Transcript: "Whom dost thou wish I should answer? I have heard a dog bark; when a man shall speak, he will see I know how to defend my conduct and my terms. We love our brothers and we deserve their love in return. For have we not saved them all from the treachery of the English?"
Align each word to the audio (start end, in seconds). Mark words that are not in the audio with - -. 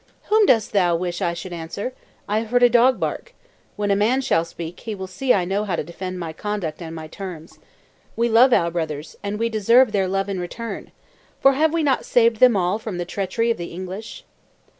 "Whom 0.29 0.47
dost 0.47 0.71
thou 0.73 0.95
wish 0.95 1.21
I 1.21 1.35
should 1.35 1.53
answer? 1.53 1.93
I 2.27 2.39
have 2.39 2.49
heard 2.49 2.63
a 2.63 2.69
dog 2.71 2.99
bark; 2.99 3.35
when 3.75 3.91
a 3.91 3.95
man 3.95 4.21
shall 4.21 4.43
speak, 4.43 4.79
he 4.79 4.95
will 4.95 5.05
see 5.05 5.31
I 5.31 5.45
know 5.45 5.63
how 5.63 5.75
to 5.75 5.83
defend 5.83 6.17
my 6.19 6.33
conduct 6.33 6.81
and 6.81 6.95
my 6.95 7.07
terms. 7.07 7.59
We 8.15 8.27
love 8.27 8.51
our 8.51 8.71
brothers 8.71 9.15
and 9.21 9.37
we 9.37 9.47
deserve 9.47 9.91
their 9.91 10.07
love 10.07 10.27
in 10.27 10.39
return. 10.39 10.91
For 11.39 11.53
have 11.53 11.71
we 11.71 11.83
not 11.83 12.03
saved 12.03 12.37
them 12.37 12.57
all 12.57 12.79
from 12.79 12.97
the 12.97 13.05
treachery 13.05 13.51
of 13.51 13.57
the 13.57 13.67
English?" 13.67 14.25